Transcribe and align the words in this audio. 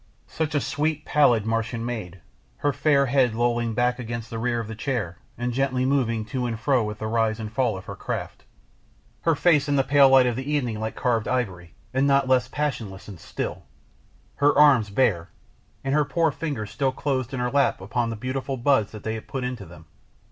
Such 0.25 0.55
a 0.55 0.59
sweet, 0.61 1.05
pallid, 1.05 1.45
Martian 1.45 1.85
maid, 1.85 2.21
her 2.57 2.73
fair 2.73 3.05
head 3.05 3.35
lolling 3.35 3.75
back 3.75 3.99
against 3.99 4.31
the 4.31 4.39
rear 4.39 4.59
of 4.59 4.67
the 4.67 4.73
chair 4.73 5.19
and 5.37 5.53
gently 5.53 5.85
moving 5.85 6.25
to 6.25 6.47
and 6.47 6.59
fro 6.59 6.83
with 6.83 6.97
the 6.97 7.05
rise 7.05 7.39
and 7.39 7.53
fall 7.53 7.77
of 7.77 7.85
her 7.85 7.95
craft. 7.95 8.43
Her 9.21 9.35
face 9.35 9.69
in 9.69 9.75
the 9.75 9.83
pale 9.83 10.09
light 10.09 10.25
of 10.25 10.35
the 10.35 10.51
evening 10.51 10.79
like 10.79 10.95
carved 10.95 11.27
ivory, 11.27 11.75
and 11.93 12.07
not 12.07 12.27
less 12.27 12.47
passionless 12.47 13.07
and 13.07 13.19
still; 13.19 13.61
her 14.37 14.57
arms 14.57 14.89
bare, 14.89 15.29
and 15.83 15.93
her 15.93 16.03
poor 16.03 16.31
fingers 16.31 16.71
still 16.71 16.91
closed 16.91 17.31
in 17.31 17.39
her 17.39 17.51
lap 17.51 17.79
upon 17.79 18.09
the 18.09 18.15
beautiful 18.15 18.57
buds 18.57 18.93
they 18.93 19.13
had 19.13 19.27
put 19.27 19.43
into 19.43 19.67
them. 19.67 19.85